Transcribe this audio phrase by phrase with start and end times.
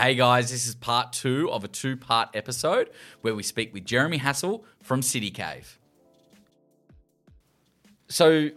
[0.00, 2.88] Hey guys, this is part two of a two part episode
[3.20, 5.78] where we speak with Jeremy Hassell from City Cave.
[8.08, 8.48] So,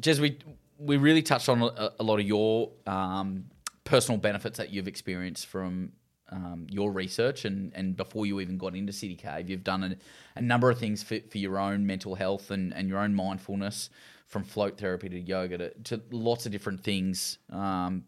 [0.00, 0.38] Jez, we,
[0.78, 3.46] we really touched on a, a lot of your um,
[3.82, 5.90] personal benefits that you've experienced from
[6.30, 9.50] um, your research and, and before you even got into City Cave.
[9.50, 9.96] You've done a,
[10.36, 13.90] a number of things for, for your own mental health and, and your own mindfulness
[14.28, 17.38] from float therapy to yoga to, to lots of different things.
[17.50, 18.04] Um,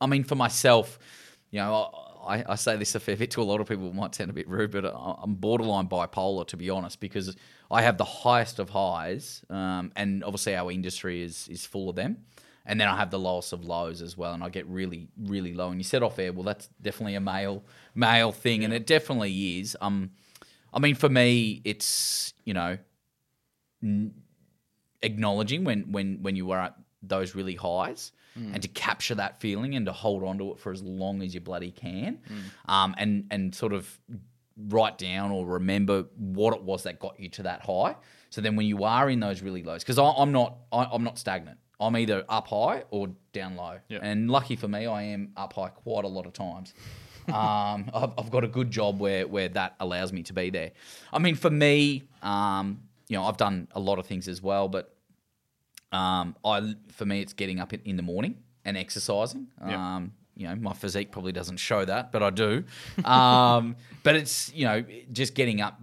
[0.00, 0.98] I mean, for myself,
[1.52, 1.90] you know,
[2.26, 3.86] I, I say this a fair bit to a lot of people.
[3.86, 7.36] It might sound a bit rude, but I'm borderline bipolar to be honest, because
[7.70, 11.94] I have the highest of highs, um, and obviously our industry is is full of
[11.94, 12.24] them.
[12.64, 15.52] And then I have the lowest of lows as well, and I get really, really
[15.52, 15.70] low.
[15.70, 17.62] And you said off air, well, that's definitely a male
[17.94, 19.76] male thing, and it definitely is.
[19.80, 20.12] Um,
[20.72, 22.78] I mean, for me, it's you know,
[25.02, 29.74] acknowledging when when when you are at those really highs and to capture that feeling
[29.74, 32.18] and to hold on to it for as long as you bloody can.
[32.66, 33.98] Um, and and sort of
[34.68, 37.96] write down or remember what it was that got you to that high.
[38.30, 41.18] So then when you are in those really lows because i'm not I, i'm not
[41.18, 41.58] stagnant.
[41.80, 43.78] I'm either up high or down low.
[43.88, 43.98] Yeah.
[44.02, 46.74] and lucky for me i am up high quite a lot of times.
[47.28, 50.72] Um, I've, I've got a good job where where that allows me to be there.
[51.12, 54.66] I mean, for me, um, you know, I've done a lot of things as well,
[54.68, 54.92] but
[55.92, 59.48] um, I for me, it's getting up in, the morning and exercising.
[59.66, 59.96] Yeah.
[59.96, 62.64] Um, you know, my physique probably doesn't show that, but I do.
[63.04, 65.80] Um, but it's you know, just getting up,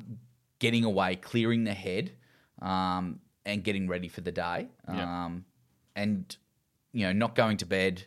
[0.58, 2.12] getting away, clearing the head,
[2.62, 4.68] um, and getting ready for the day.
[4.92, 5.26] Yeah.
[5.26, 5.46] Um,
[5.96, 6.36] and
[6.92, 8.04] you know, not going to bed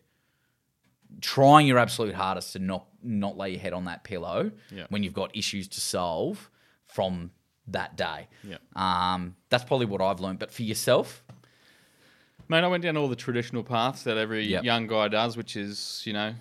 [1.20, 4.86] trying your absolute hardest to not not lay your head on that pillow Yeah.
[4.89, 6.50] when you've got issues to solve
[6.86, 7.33] from
[7.69, 8.28] that day.
[8.45, 8.56] Yeah.
[8.77, 10.39] Um, that's probably what I've learned.
[10.39, 11.23] But for yourself,
[12.53, 14.62] Mate, I went down all the traditional paths that every Yep.
[14.64, 16.34] young guy does, which is, you know,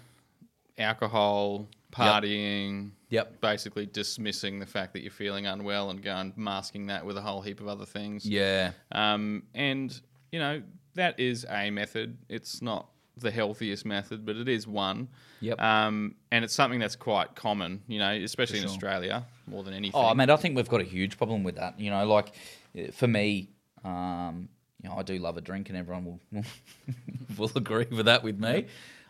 [0.78, 3.40] alcohol, partying, Yep.
[3.40, 7.42] basically dismissing the fact that you're feeling unwell and going masking that with a whole
[7.42, 8.26] heap of other things.
[8.26, 10.02] yeah, Um, and,
[10.34, 10.62] you know,
[10.96, 12.18] that is a method.
[12.28, 15.08] It's not the healthiest method, but it is one.
[15.40, 15.62] Yep.
[15.62, 18.66] Um, and it's something that's quite common, you know, especially in.
[18.66, 19.98] Australia more than anything.
[19.98, 21.80] Oh, man, I think we've got a huge problem with that.
[21.80, 22.34] You know, like
[22.78, 23.52] uh, for me,
[23.86, 24.50] um,
[24.84, 26.20] you know, I do love a drink, and everyone will
[27.38, 28.66] will, agree with that with me.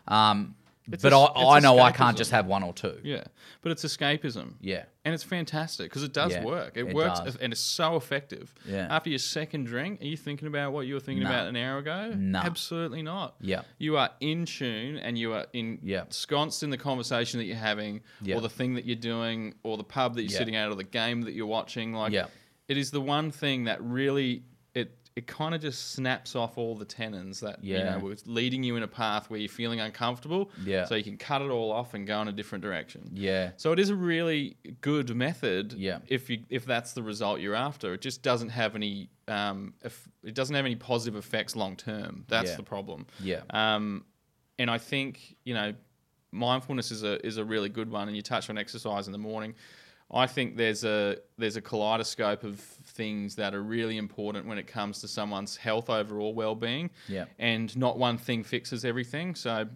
[0.08, 0.54] Um,
[0.90, 2.98] It's but a- I, I know I can't just have one or two.
[3.04, 3.24] Yeah,
[3.62, 4.54] but it's escapism.
[4.60, 4.84] Yeah.
[5.04, 6.72] And it's fantastic because it does Yeah, work.
[6.76, 7.36] It, it works does.
[7.36, 8.52] and it's so effective.
[8.66, 8.86] Yeah.
[8.90, 11.30] After your second drink, are you thinking about what you were thinking No.
[11.30, 12.12] about an hour ago?
[12.16, 12.38] No.
[12.40, 13.34] Absolutely not.
[13.40, 13.62] Yeah.
[13.78, 16.02] You are in tune and you are in Yeah.
[16.02, 18.36] ensconced in the conversation that you're having Yeah.
[18.36, 20.38] or the thing that you're doing or the pub that you're Yeah.
[20.38, 21.92] sitting at or the game that you're watching.
[21.94, 22.26] Like Yeah.
[22.68, 24.42] it is the one thing that really
[25.14, 28.76] it kind of just snaps off all the tenons that you know was leading you
[28.76, 30.50] in a path where you're feeling uncomfortable.
[30.64, 30.84] Yeah.
[30.86, 33.10] So you can cut it all off and go in a different direction.
[33.12, 33.50] Yeah.
[33.56, 35.74] So it is a really good method.
[35.74, 35.98] Yeah.
[36.08, 40.08] If you if that's the result you're after, it just doesn't have any um if,
[40.24, 42.24] it doesn't have any positive effects long term.
[42.28, 42.56] That's Yeah.
[42.56, 43.06] the problem.
[43.20, 43.42] Yeah.
[43.50, 44.04] Um,
[44.58, 45.74] and I think you know
[46.30, 48.08] mindfulness is a is a really good one.
[48.08, 49.54] And you touch on exercise in the morning.
[50.12, 54.66] I think there's a there's a kaleidoscope of things that are really important when it
[54.66, 56.90] comes to someone's health overall well being.
[57.08, 57.24] Yeah.
[57.38, 59.34] And not one thing fixes everything.
[59.34, 59.66] So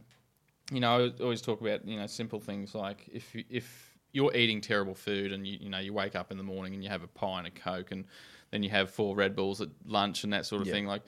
[0.73, 4.35] you know, I always talk about you know simple things like if you, if you're
[4.35, 6.91] eating terrible food and you you know you wake up in the morning and you
[6.91, 8.05] have a pie and a coke and
[8.51, 10.75] then you have four Red Bulls at lunch and that sort of Yeah.
[10.75, 10.87] thing.
[10.87, 11.03] Like,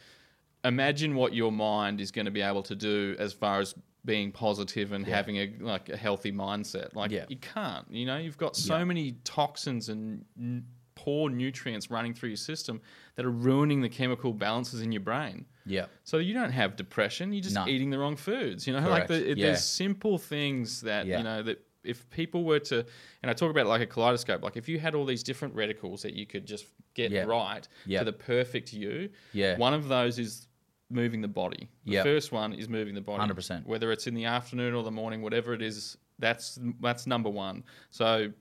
[0.64, 3.74] imagine what your mind is going to be able to do as far as
[4.04, 6.94] being positive and having a like a healthy mindset.
[6.94, 7.26] Like, Yeah.
[7.28, 7.86] you can't.
[7.90, 8.84] You know, you've got so Yeah.
[8.84, 10.64] many toxins and n-
[10.94, 12.80] poor nutrients running through your system
[13.14, 15.46] that are ruining the chemical balances in your brain.
[15.64, 15.86] Yeah.
[16.04, 17.32] So you don't have depression.
[17.32, 17.68] You're just No.
[17.68, 18.66] eating the wrong foods.
[18.66, 19.46] You know, like the, it, Yeah.
[19.46, 21.18] there's simple things that Yeah.
[21.18, 22.84] you know that if people were to,
[23.22, 24.42] and I talk about it like a kaleidoscope.
[24.42, 26.66] Like if you had all these different reticles that you could just
[26.98, 27.22] get Yeah.
[27.22, 28.00] right Yeah.
[28.00, 29.08] to the perfect you.
[29.32, 29.56] Yeah.
[29.56, 30.48] One of those is
[30.90, 31.68] moving the body.
[31.84, 32.02] The Yeah.
[32.02, 33.18] first one is moving the body.
[33.20, 33.66] 100%.
[33.66, 37.62] Whether it's in the afternoon or the morning, whatever it is, that's that's number one.
[37.90, 38.32] So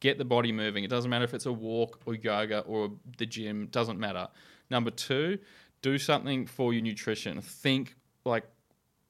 [0.00, 0.84] get the body moving.
[0.84, 4.28] It doesn't matter if it's a walk or yoga or the gym, doesn't matter.
[4.68, 5.38] Number two,
[5.80, 7.40] do something for your nutrition.
[7.40, 8.44] Think like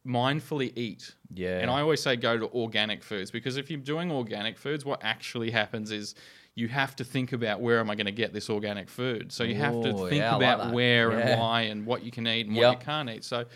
[0.06, 1.14] mindfully eat.
[1.32, 1.58] Yeah.
[1.60, 5.00] And I always say go to organic foods because if you're doing organic foods, what
[5.02, 6.14] actually happens is
[6.54, 9.32] you have to think about where am I going to get this organic food.
[9.32, 11.18] So you have to Ooh, think yeah, I like about where Yeah.
[11.28, 13.24] and why and what you can eat and what you can't eat.
[13.24, 13.46] So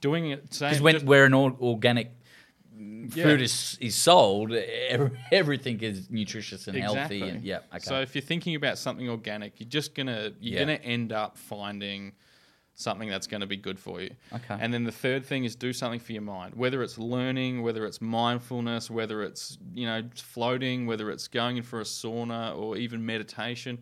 [0.00, 2.10] doing it Because when just- where an or- organic
[2.80, 3.24] Yeah.
[3.24, 7.22] food is is sold, ev- everything is nutritious and healthy.
[7.22, 7.58] And, yeah.
[7.74, 7.78] Okay.
[7.80, 12.12] So if you're thinking about something organic, you're just gonna you're gonna end up finding
[12.78, 14.10] something that's going to be good for you.
[14.32, 14.56] Okay.
[14.58, 17.84] And then the third thing is do something for your mind, whether it's learning, whether
[17.84, 22.76] it's mindfulness, whether it's you know floating, whether it's going in for a sauna or
[22.76, 23.78] even meditation,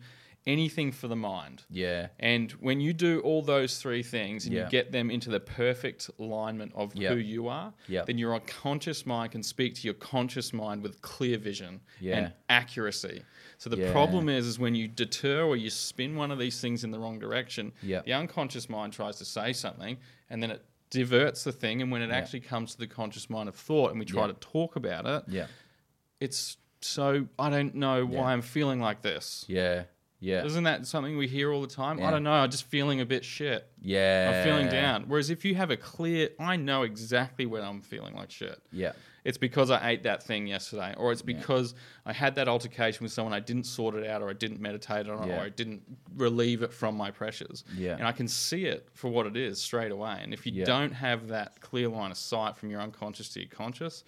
[0.47, 1.63] anything for the mind.
[1.69, 2.07] Yeah.
[2.19, 4.63] And when you do all those three things and Yeah.
[4.65, 7.09] you get them into the perfect alignment of Yeah.
[7.09, 8.03] who you are, Yeah.
[8.05, 12.17] then your unconscious mind can speak to your conscious mind with clear vision Yeah.
[12.17, 13.23] and accuracy.
[13.59, 16.83] So the problem is, is when you deter or you spin one of these things
[16.83, 19.97] in the wrong direction, the unconscious mind tries to say something
[20.29, 21.81] and then it diverts the thing.
[21.81, 24.33] And when it actually comes to the conscious mind of thought and we try to
[24.33, 25.47] talk about it, Yeah.
[26.21, 28.31] it's so I don't know why.
[28.33, 29.43] I'm feeling like this.
[29.47, 29.85] Yeah.
[30.19, 30.43] Yeah.
[30.45, 31.99] Isn't that something we hear all the time?
[31.99, 32.07] Yeah.
[32.07, 32.31] I don't know.
[32.31, 33.67] I'm just feeling a bit shit.
[33.81, 34.33] Yeah.
[34.35, 35.03] I'm feeling down.
[35.07, 38.59] Whereas if you have a clear, I know exactly when I'm feeling like shit.
[38.71, 38.93] Yeah.
[39.23, 41.75] It's because I ate that thing yesterday, or it's because
[42.05, 45.07] I had that altercation with someone I didn't sort it out, or I didn't meditate
[45.09, 45.41] on it, Yeah.
[45.41, 45.81] or I didn't
[46.15, 47.65] relieve it from my pressures.
[47.75, 47.95] Yeah.
[47.97, 50.19] And I can see it for what it is straight away.
[50.23, 50.63] And if you Yeah.
[50.65, 54.05] don't have that clear line of sight from your unconscious to your conscious,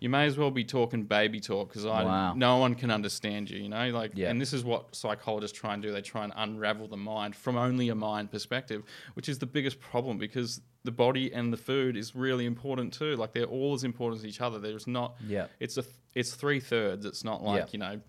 [0.00, 2.34] you may as well be talking baby talk because I Wow.
[2.34, 3.58] no one can understand you.
[3.58, 4.30] You know, like, Yeah.
[4.30, 5.92] and this is what psychologists try and do.
[5.92, 8.82] They try and unravel the mind from only a mind perspective,
[9.14, 13.16] which is the biggest problem because the body and the food is really important too.
[13.16, 14.58] Like they're all as important as each other.
[14.58, 15.16] There's not.
[15.26, 15.46] Yeah.
[15.60, 15.84] It's a.
[16.14, 17.04] It's three thirds.
[17.04, 17.66] It's not like Yeah.
[17.72, 18.00] you know.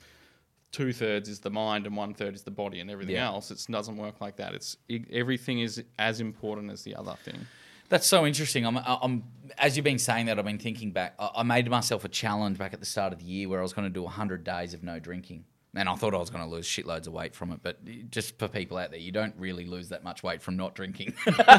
[0.72, 3.26] Two thirds is the mind and one third is the body and everything Yeah.
[3.26, 3.50] else.
[3.50, 4.54] It doesn't work like that.
[4.54, 7.48] It's e- everything is as important as the other thing.
[7.90, 8.66] That's so interesting.
[8.66, 9.24] I'm, uh, I'm,
[9.58, 11.16] as you've been saying that, I've been thinking back.
[11.20, 13.74] I, made myself a challenge back at the start of the year where I was
[13.74, 15.46] going to do 100 days of no drinking.
[15.76, 17.60] And I thought I was going to lose shitloads of weight from it.
[17.62, 20.74] But just for people out there, you don't really lose that much weight from not
[20.74, 21.14] drinking.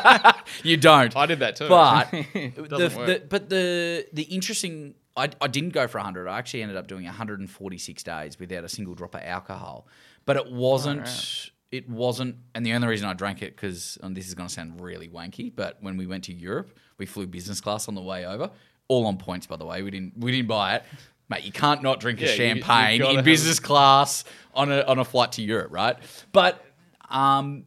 [0.65, 1.17] you don't.
[1.17, 1.69] I did that too.
[1.69, 6.26] But the, the, but the the interesting, I, I didn't go for 100.
[6.26, 9.87] I actually ended up doing 146 days without a single drop of alcohol.
[10.26, 11.03] But it wasn't.
[11.03, 11.50] out.
[11.72, 14.52] It wasn't, and the only reason I drank it because and this is going to
[14.55, 18.00] sound really wanky, but when we went to Europe, we flew business class on the
[18.02, 18.50] way over,
[18.88, 19.82] all on points by the way.
[19.82, 20.84] We didn't we didn't buy it,
[21.28, 21.44] mate.
[21.44, 24.81] You can't not drink a Yeah, you- you've champagne gotta in business class on a
[24.82, 25.96] on a flight to Europe, right?
[26.32, 26.64] But
[27.08, 27.67] um,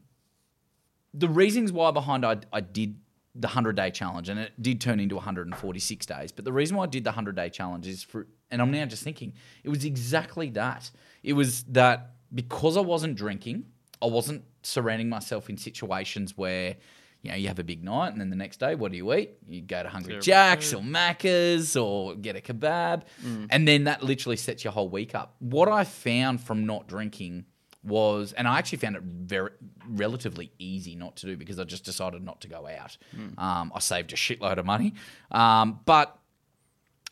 [1.14, 2.98] the reasons why behind I, I did
[3.36, 6.84] the 100 day challenge and it did turn into 146 days but the reason why
[6.84, 9.34] i did the 100 day challenge is for and i'm now just thinking
[9.64, 10.92] it was exactly that
[11.24, 13.66] it was that because i wasn't drinking
[14.04, 16.76] i wasn't surrounding myself in situations where
[17.22, 19.14] you know you have a big night and then the next day what do you
[19.14, 19.32] eat?
[19.48, 23.04] You go to hungry jacks or macca's or get a kebab.
[23.50, 25.36] And then that literally sets your whole week up.
[25.40, 27.46] What i found from not drinking
[27.84, 29.52] was, and I actually found it very
[29.88, 32.98] relatively easy not to do because I just decided not to go out.
[33.38, 34.94] Um, I saved a shitload of money,
[35.32, 36.18] um, but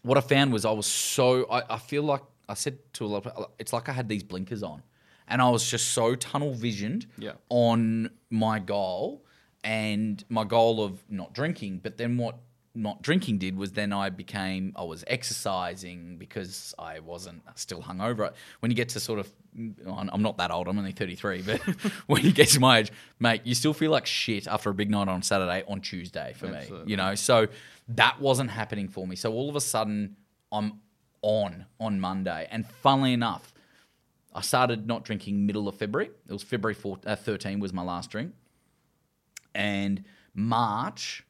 [0.04, 3.08] what I found was I was so I, I feel like I said to a
[3.08, 4.82] lot of people, it's like I had these blinkers on,
[5.32, 7.32] and I was just so tunnel visioned Yeah.
[7.50, 9.24] on my goal
[9.64, 11.80] and my goal of not drinking.
[11.84, 12.36] But then what
[12.74, 18.34] not drinking did was then I became I was exercising because I wasn't still hungover.
[18.60, 19.30] When you get to sort of
[19.86, 20.70] I'm not that old.
[20.70, 21.60] I'm only 33, but
[22.08, 24.90] when you get to my age, mate, you still feel like shit after a big
[24.90, 26.62] night on Saturday on Tuesday for me.
[26.86, 27.48] You know, so
[27.90, 29.18] that wasn't happening for me.
[29.18, 30.16] So all of a sudden,
[30.54, 30.80] I'm
[31.22, 33.52] on on Monday, and funnily enough,
[34.34, 36.10] I started not drinking middle of February.
[36.28, 38.34] It was February 4, uh, 13 was my last drink,
[39.54, 41.26] and March,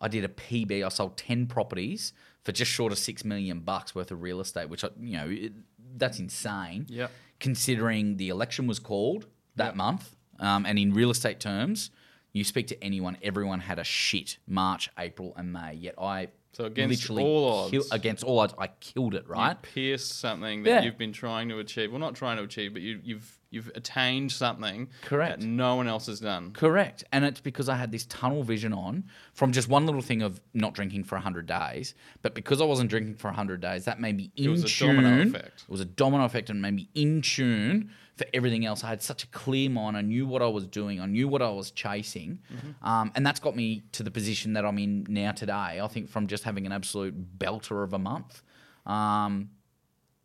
[0.00, 0.84] I did a PB.
[0.84, 2.12] I sold 10 properties
[2.44, 5.28] for just short of six million bucks worth of real estate, which I, you know
[5.28, 5.52] it,
[5.96, 6.86] that's insane.
[6.88, 7.10] Yep.
[7.40, 9.26] Considering the election was called
[9.56, 11.90] that month, um, and in real estate terms,
[12.32, 15.74] you speak to anyone, everyone had a shit March, April, and May.
[15.74, 17.92] Yet I So against literally all kill- odds.
[17.92, 19.28] against all odds, I killed it.
[19.28, 19.50] Right?
[19.50, 20.82] You pierced something that Yeah.
[20.84, 21.90] you've been trying to achieve.
[21.90, 25.40] Well, not trying to achieve, but you, you've you've attained something Correct.
[25.40, 26.52] that no one else has done.
[26.52, 27.02] Correct.
[27.10, 30.40] And it's because I had this tunnel vision on from just one little thing of
[30.54, 31.94] not drinking for 100 days.
[32.22, 34.86] But because I wasn't drinking for 100 days, that made me in it was a
[34.86, 35.62] domino effect.
[35.62, 38.82] It was a domino effect and made me in tune for everything else.
[38.84, 39.96] I had such a clear mind.
[39.96, 42.38] I knew what I was doing, I knew what I was chasing.
[42.52, 42.88] Mm-hmm.
[42.88, 45.80] Um, and that's got me to the position that I'm in now today.
[45.82, 48.42] I think from just having an absolute belter of a month.
[48.86, 49.50] Um,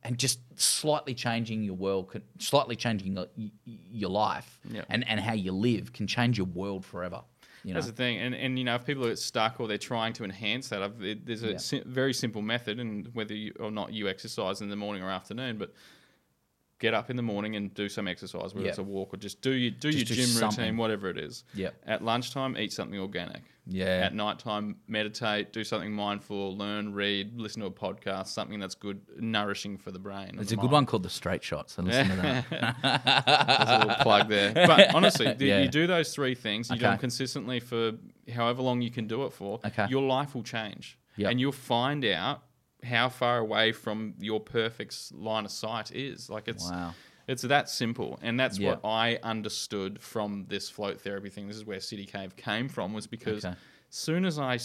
[0.04, 3.18] and just slightly changing your world, slightly changing
[3.66, 7.22] your, life and, and how you live can change your world forever.
[7.64, 7.80] You know?
[7.80, 10.24] That's the thing, and and you know if people are stuck or they're trying to
[10.24, 11.84] enhance that, I've, it, there's a Yeah.
[11.86, 15.60] very simple method, and whether you, or not you exercise in the morning or afternoon,
[15.60, 15.72] but
[16.82, 18.70] get up in the morning and do some exercise, whether Yep.
[18.72, 20.60] it's a walk or just do your do Just your do gym something.
[20.66, 21.46] routine, whatever it is.
[21.54, 21.76] Yep.
[21.86, 23.44] At lunchtime, eat something organic.
[23.68, 23.86] Yeah.
[23.86, 29.00] At nighttime, meditate, do something mindful, learn, read, listen to a podcast, something that's good,
[29.20, 30.32] nourishing for the brain.
[30.34, 31.70] There's the a good one called the Straight Shot.
[31.70, 32.46] So listen to that.
[33.60, 34.52] There's a little plug there.
[34.54, 35.62] But honestly, Yeah.
[35.62, 37.92] you do those three things, you do them consistently for
[38.34, 39.86] however long you can do it for, Okay.
[39.90, 40.98] your life will change.
[41.18, 41.30] Yep.
[41.32, 42.42] And you'll find out
[42.84, 46.30] how far away from your perfect line of sight is.
[46.30, 46.94] Like it's Wow.
[47.28, 48.20] it's that simple.
[48.22, 48.72] And that's Yeah.
[48.72, 51.48] what I understood from this float therapy thing.
[51.48, 53.56] This is where City Cave came from was because Okay.
[53.90, 54.58] soon as I,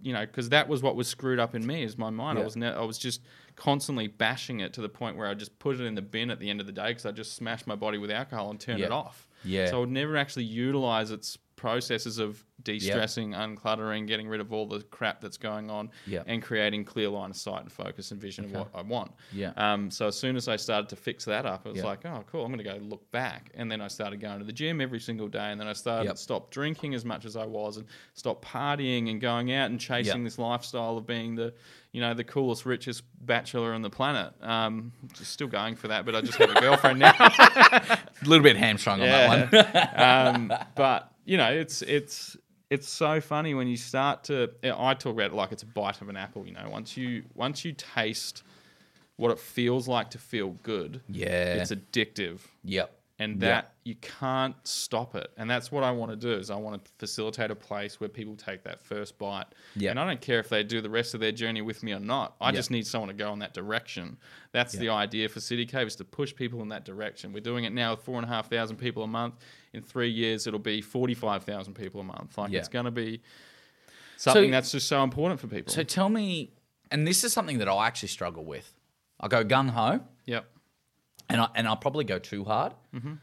[0.00, 2.38] you know, because that was what was screwed up in me is my mind.
[2.38, 3.20] I was ne- I was just
[3.56, 6.38] constantly bashing it to the point where I just put it in the bin at
[6.40, 8.80] the end of the day because I just smashed my body with alcohol and turned
[8.80, 8.86] Yeah.
[8.86, 9.28] it off.
[9.44, 9.66] Yeah.
[9.66, 14.66] So I would never actually utilize its processes of de-stressing, uncluttering, getting rid of all
[14.66, 16.22] the crap that's going on, Yeah.
[16.26, 18.54] and creating clear line of sight and focus and vision Okay.
[18.54, 19.12] of what I want.
[19.32, 19.52] Yeah.
[19.56, 21.84] Um, so as soon as I started to fix that up, it was Yeah.
[21.86, 23.50] like, oh, cool, I'm going to go look back.
[23.54, 25.50] And then I started going to the gym every single day.
[25.52, 26.18] And then I started Yep.
[26.18, 30.18] stop drinking as much as I was and stop partying and going out and chasing
[30.20, 30.24] Yep.
[30.24, 31.54] this lifestyle of being the,
[31.92, 34.32] you know, the coolest, richest bachelor on the planet.
[34.42, 37.14] Um, just still going for that, but I just have a girlfriend now.
[37.18, 40.50] A little bit hamstrung on that one.
[40.52, 42.36] um, but you know, it's it's
[42.70, 44.50] it's so funny when you start to.
[44.64, 46.46] I talk about it like it's a bite of an apple.
[46.46, 48.42] You know, once you once you taste
[49.16, 51.54] what it feels like to feel good, Yeah.
[51.54, 52.90] it's addictive, Yep.
[53.20, 53.48] And Yeah.
[53.48, 55.30] that you can't stop it.
[55.36, 56.32] And that's what I want to do.
[56.32, 59.46] Is I want to facilitate a place where people take that first bite.
[59.76, 59.90] Yeah.
[59.90, 62.00] And I don't care if they do the rest of their journey with me or
[62.00, 62.34] not.
[62.40, 62.56] I Yeah.
[62.56, 64.16] just need someone to go in that direction.
[64.50, 67.32] That's the idea for City Cave is to push people in that direction.
[67.32, 69.34] We're doing it now with four and a half thousand people a month.
[69.72, 72.36] In three years, it'll be forty-five thousand people a month.
[72.36, 72.58] Like Yeah.
[72.60, 73.20] it's going to be
[74.16, 75.72] something So- that's just so important for people.
[75.72, 76.52] So tell me,
[76.90, 78.74] and this is something that I actually struggle with.
[79.20, 80.50] I go gung ho, yep.
[81.28, 82.74] And I and I'll probably go too hard.
[82.94, 83.14] Mm-hmm.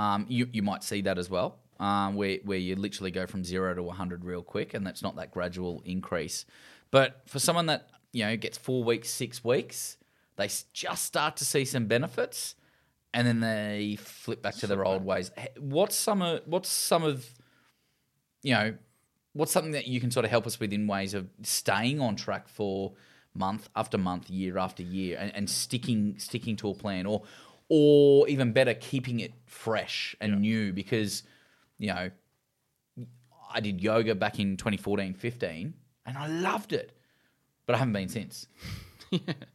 [0.00, 3.44] Um, you you might see that as well, um, where where you literally go from
[3.44, 6.44] zero to hundred real quick, and that's not that gradual increase.
[6.90, 9.96] But for someone that you know gets four weeks, six weeks,
[10.36, 12.54] they just start to see some benefits,
[13.14, 15.30] and then they flip back to their old ways.
[15.58, 17.26] What's some of what's some of
[18.42, 18.74] you know
[19.32, 22.16] what's something that you can sort of help us with in ways of staying on
[22.16, 22.94] track for
[23.38, 27.22] month after month, year after year, and, and sticking sticking to a plan, or
[27.68, 31.22] or even better, keeping it fresh and new because
[31.78, 32.10] you know
[33.52, 35.74] I did yoga back in 2014, 15,
[36.04, 36.92] and I loved it,
[37.64, 38.46] but I haven't been since.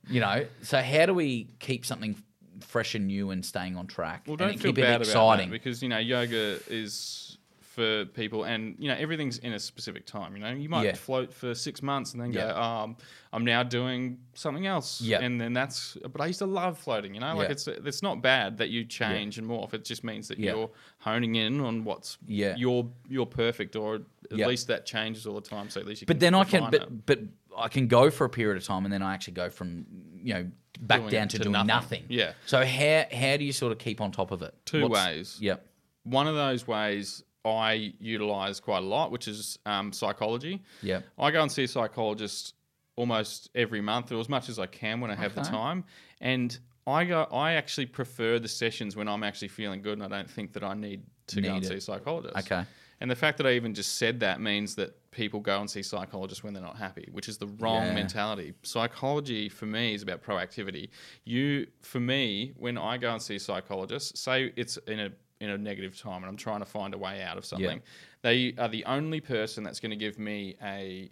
[0.10, 2.16] You know, so how do we keep something
[2.62, 4.24] fresh and new and staying on track?
[4.26, 5.18] Well, don't feel keep it bad exciting?
[5.24, 7.31] about that because you know yoga is
[7.76, 10.36] for people, and you know everything's in a specific time.
[10.36, 10.94] You know, you might Yeah.
[10.94, 12.50] float for six months and then Yeah.
[12.52, 12.98] go, um,
[13.32, 15.22] "I'm now doing something else." Yeah.
[15.22, 15.98] and then that's.
[16.12, 17.14] But I used to love floating.
[17.16, 17.52] You know, like Yeah.
[17.54, 19.74] it's it's not bad that you change and morph.
[19.74, 22.56] It just means that you're honing in on what's Yeah.
[22.58, 24.02] your your perfect, or
[24.32, 25.70] at least that changes all the time.
[25.70, 26.08] So at least you.
[26.08, 26.72] But then I can, it.
[26.72, 27.20] but but
[27.58, 29.86] I can go for a period of time, and then I actually go from
[30.22, 30.52] you know
[30.82, 31.68] back Doing down to, to doing nothing.
[31.68, 32.04] nothing.
[32.10, 32.34] Yeah.
[32.46, 34.54] So how how do you sort of keep on top of it?
[34.66, 35.38] Two ways.
[35.40, 35.66] Yep.
[36.04, 40.62] One of those ways I utilize quite a lot, which is um, psychology.
[40.84, 41.06] Yep.
[41.18, 42.54] I go and see a psychologist
[42.96, 45.84] almost every month or as much as I can when I have the time.
[46.20, 50.18] And I go I actually prefer the sessions when I'm actually feeling good and I
[50.18, 51.68] don't think that I need to go and it.
[51.68, 52.36] see a psychologist.
[52.38, 52.64] Okay.
[53.00, 55.82] And the fact that I even just said that means that people go and see
[55.82, 57.96] psychologists when they're not happy, which is the wrong Yeah.
[57.96, 58.54] mentality.
[58.62, 60.90] Psychology for me is about proactivity.
[61.26, 65.50] You, for me, when I go and see a psychologist, say it's in a in
[65.50, 67.82] a negative time and I'm trying to find a way out of something,
[68.22, 71.10] they are the only person that's going to give me a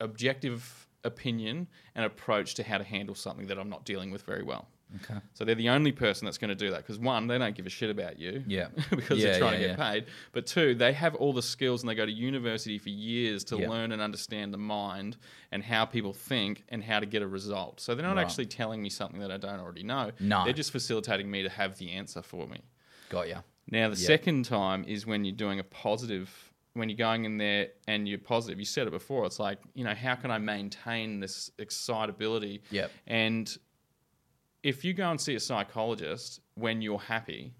[0.00, 4.42] objective opinion and approach to how to handle something that I'm not dealing with very
[4.42, 4.66] well.
[5.02, 5.18] Okay.
[5.34, 7.66] So they're the only person that's going to do that because one, they don't give
[7.66, 8.68] a shit about you, Yeah.
[8.90, 10.04] because Yeah, they're trying yeah, to get paid.
[10.32, 13.58] But two, they have all the skills and they go to university for years to
[13.58, 13.68] Yeah.
[13.68, 15.16] learn and understand the mind
[15.50, 17.80] and how people think and how to get a result.
[17.80, 18.22] So they're not Right.
[18.22, 20.12] actually telling me something that I don't already know.
[20.20, 20.44] No.
[20.44, 22.60] they're just facilitating me to have the answer for me.
[23.08, 23.40] Got ya.
[23.70, 24.06] Now, the Yeah.
[24.06, 28.18] second time is when you're doing a positive, when you're going in there and you're
[28.18, 28.58] positive.
[28.58, 29.24] You said it before.
[29.26, 32.62] It's like, you know, how can I maintain this excitability?
[32.70, 32.90] Yep.
[33.06, 33.56] And
[34.62, 37.54] if you go and see a psychologist when you're happy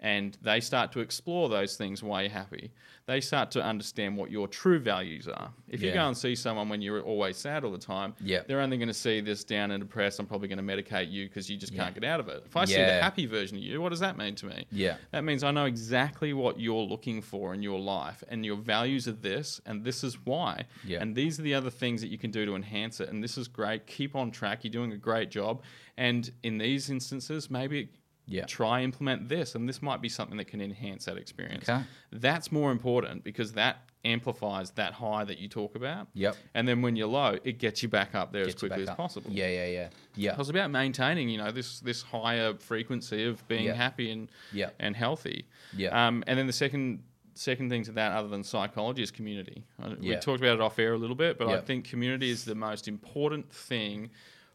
[0.00, 2.70] and they start to explore those things why you're happy,
[3.06, 5.50] they start to understand what your true values are.
[5.68, 8.14] If you go and see someone when you're always sad all the time,
[8.46, 10.20] they're only going to see this down and depressed.
[10.20, 11.84] I'm probably going to medicate you because you just Yeah.
[11.84, 12.42] can't get out of it.
[12.46, 14.66] If I see the happy version of you, what does that mean to me?
[14.70, 14.98] Yeah.
[15.10, 19.08] That means I know exactly what you're looking for in your life, and your values
[19.08, 20.64] are this, and this is why.
[20.84, 21.00] Yeah.
[21.00, 23.08] And these are the other things that you can do to enhance it.
[23.08, 23.86] And this is great.
[23.86, 24.64] Keep on track.
[24.64, 25.62] You're doing a great job.
[25.96, 27.88] And in these instances, maybe
[28.28, 28.44] Yeah.
[28.44, 31.68] Try implement this, and this might be something that can enhance that experience.
[31.68, 31.82] Okay.
[32.12, 36.08] That's more important because that amplifies that high that you talk about.
[36.14, 36.36] Yep.
[36.54, 38.88] And then when you're low, it gets you back up there Gets as quickly as
[38.90, 38.96] up.
[38.96, 39.30] possible.
[39.32, 40.32] Yeah, yeah, yeah, yeah.
[40.32, 43.74] It was about maintaining, you know, this this higher frequency of being Yeah.
[43.74, 44.70] happy and Yeah.
[44.78, 45.46] and healthy.
[45.76, 46.06] Yeah.
[46.06, 47.02] Um, and then the second
[47.34, 49.64] second thing to that, other than psychology, is community.
[49.80, 52.44] Uh, We talked about it off air a little bit, but I think community is
[52.44, 54.10] the most important thing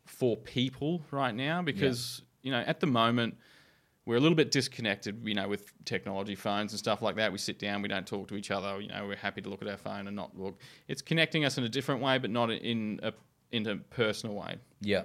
[0.06, 3.38] for people right now because you know at the moment
[4.06, 7.32] we're a little bit disconnected, you know, with technology, phones and stuff like that.
[7.32, 8.82] We sit down, we don't talk to each other.
[8.82, 10.60] You know, we're happy to look at our phone and not look.
[10.88, 13.14] It's connecting us in a different way, but not in a
[13.52, 15.04] in a personal way Yeah.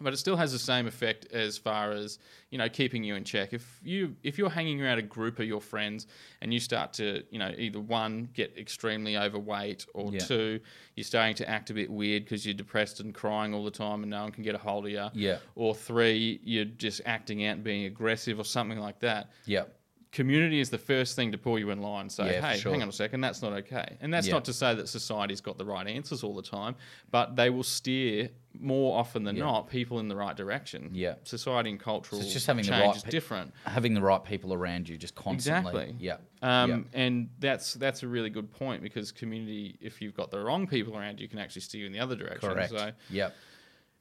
[0.00, 2.18] But it still has the same effect as far as
[2.50, 5.46] you know keeping you in check if you if you're hanging around a group of
[5.46, 6.06] your friends
[6.40, 10.20] and you start to you know either one get extremely overweight or Yeah.
[10.20, 10.60] two
[10.96, 14.02] you're starting to act a bit weird because you're depressed and crying all the time
[14.02, 15.38] and no one can get a hold of you Yeah.
[15.54, 19.64] or three you're just acting out and being aggressive or something like that Yeah.
[20.12, 22.08] Community is the first thing to pull you in line.
[22.10, 22.72] Say, Yeah, hey, sure.
[22.72, 23.96] hang on a second, that's not okay.
[24.00, 24.34] And that's Yeah.
[24.34, 26.74] not to say that society's got the right answers all the time,
[27.10, 29.44] but they will steer more often than Yeah.
[29.44, 30.90] not people in the right direction.
[30.92, 31.14] Yeah.
[31.22, 33.54] Society and cultural So it's just having the right is pe- different.
[33.64, 35.70] Having the right people around you just constantly.
[35.84, 35.96] Exactly.
[36.04, 36.16] Yeah.
[36.42, 37.00] Um, yeah.
[37.00, 40.96] And that's that's a really good point because community, if you've got the wrong people
[40.96, 42.50] around you, can actually steer you in the other direction.
[42.50, 42.70] Correct.
[42.72, 43.36] So, Yep.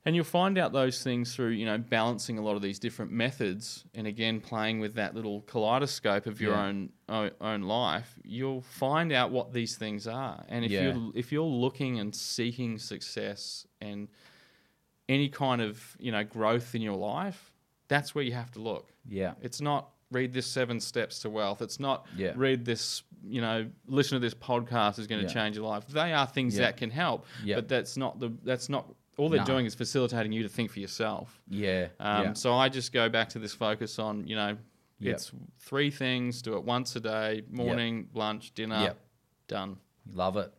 [0.10, 3.12] And you'll find out those things through, you know, balancing a lot of these different
[3.12, 6.66] methods, and again playing with that little kaleidoscope of your Yeah.
[6.66, 8.18] own own own life.
[8.24, 10.94] You'll find out what these things are, and if Yeah.
[10.96, 14.08] you're if you're looking and seeking success and
[15.08, 17.54] any kind of you know growth in your life,
[17.88, 18.92] that's where you have to look.
[19.08, 19.36] Yeah.
[19.44, 21.62] It's not read this seven steps to wealth.
[21.62, 22.34] It's not Yeah.
[22.36, 25.34] read this, you know, listen to this podcast is going to Yeah.
[25.34, 25.86] change your life.
[25.88, 26.66] They are things Yeah.
[26.66, 27.58] that can help, Yeah.
[27.58, 29.46] but that's not the that's not all they're No.
[29.46, 31.40] doing is facilitating you to think for yourself.
[31.50, 31.88] Yeah.
[32.00, 32.34] Um, yeah.
[32.34, 34.58] So I just go back to this focus on, you know,
[35.00, 35.14] Yep.
[35.16, 36.42] it's three things.
[36.42, 38.80] Do it once a day: morning, lunch, dinner.
[38.82, 38.98] Yep.
[39.48, 39.78] Done.
[40.14, 40.52] Love it.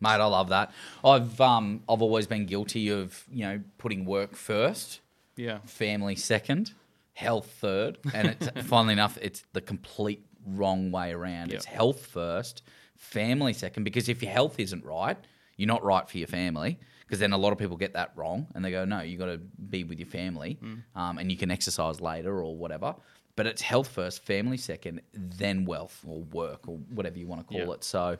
[0.00, 0.72] Mate, I love that.
[1.04, 5.00] I've um I've always been guilty of, you know, putting work first,
[5.36, 5.58] Yeah.
[5.64, 6.72] family second,
[7.14, 7.98] health third.
[8.14, 11.48] And it's funnily enough, it's the complete wrong way around.
[11.50, 11.56] Yep.
[11.56, 12.62] It's health first,
[12.96, 13.84] family second.
[13.84, 15.16] Because if your health isn't right,
[15.56, 16.78] you're not right for your family.
[17.12, 19.26] Because then a lot of people get that wrong and they go, no, you got
[19.26, 20.58] to be with your family
[20.96, 22.94] um, and you can exercise later or whatever.
[23.34, 27.46] But it's health first, family second, then wealth or work or whatever you want to
[27.46, 27.72] call Yeah.
[27.74, 27.82] it.
[27.82, 28.18] So,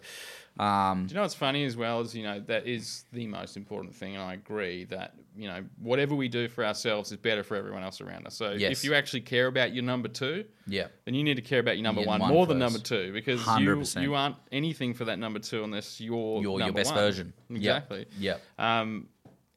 [0.59, 3.59] um, Do you know what's funny as well is you know that is the most
[3.59, 7.43] important thing, and I agree that you know whatever we do for ourselves is better
[7.43, 8.35] for everyone else around us.
[8.35, 8.73] So Yes.
[8.73, 11.77] if you actually care about your number two, yeah, then you need to care about
[11.77, 14.03] your number Yeah, one, one more than number two because you 100%.
[14.03, 17.01] you aren't anything for that number two unless you're your, your best one.
[17.05, 17.33] version.
[17.51, 18.07] Exactly.
[18.19, 18.41] Yep.
[18.59, 19.09] Um,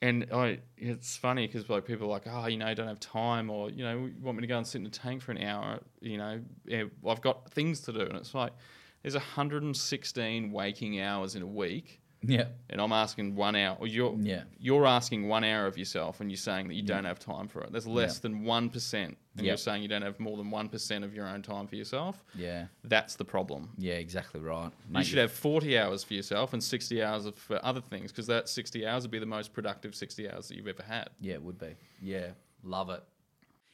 [0.06, 3.50] and I, it's funny because like people are like, oh, you know, don't have time,
[3.50, 5.42] or you know, you want me to go and sit in the tank for an
[5.42, 5.80] hour.
[6.00, 8.54] You know, yeah, I've got things to do, and it's like
[9.02, 12.48] there's 116 waking hours in a week, Yeah.
[12.70, 14.44] and I'm asking one hour, or you're Yeah.
[14.60, 17.62] you're asking one hour of yourself, and you're saying that you don't have time for
[17.62, 17.72] it.
[17.72, 18.22] That's less Yeah.
[18.24, 19.52] than one percent, and Yeah.
[19.52, 22.24] you're saying you don't have more than one percent of your own time for yourself.
[22.36, 22.68] Yeah.
[22.84, 23.72] That's the problem.
[23.78, 24.72] Yeah, exactly right.
[24.94, 28.28] You should have 40 hours for yourself and 60 hours of- for other things because
[28.28, 31.10] that 60 hours would be the most productive 60 hours that you've ever had.
[31.20, 31.76] Yeah, it would be.
[32.02, 32.32] Yeah,
[32.64, 33.04] love it.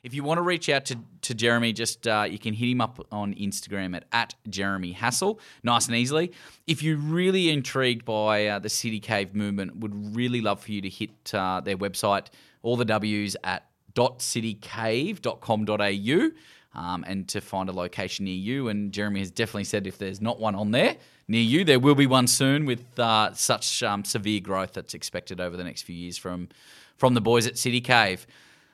[0.04, 2.82] If you want to reach out to, to Jeremy, just uh, you can hit him
[2.82, 6.32] up on Instagram at, at Jeremy Hassell, nice and easily.
[6.66, 10.82] If you're really intrigued by uh, the City Cave movement, would really love for you
[10.82, 12.30] to hit uh, their website,
[12.64, 16.32] all the W's at .citycave.com.au
[16.74, 18.70] um, and to find a location near you.
[18.70, 20.96] And Jeremy has definitely said if there's not one on there
[21.28, 25.40] near you, there will be one soon with uh, such um, severe growth that's expected
[25.40, 26.50] over the next few years from
[26.98, 28.28] from the boys at City Cave.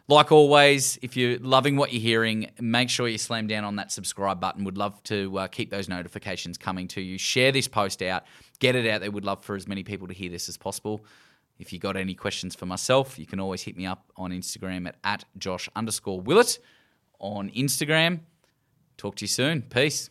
[0.10, 3.92] Like always, if you're loving what you're hearing, make sure you slam down on that
[3.92, 4.64] subscribe button.
[4.64, 7.18] Would love to uh, keep those notifications coming to you.
[7.18, 8.24] Share this post out,
[8.60, 9.12] get it out there.
[9.12, 11.04] Would love for as many people to hear this as possible.
[11.60, 14.88] If you got any questions for myself, you can always hit me up on Instagram
[14.88, 16.60] at, at Josh underscore Willatt
[17.20, 18.22] on Instagram.
[18.96, 19.64] Talk to you soon.
[19.64, 20.10] Peace.